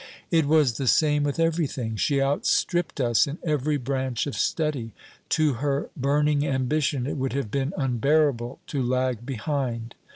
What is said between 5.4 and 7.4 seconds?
her burning ambition it would